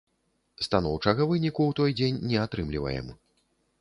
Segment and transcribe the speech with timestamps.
[0.67, 3.15] Станоўчага выніку ў той дзень не атрымліваем.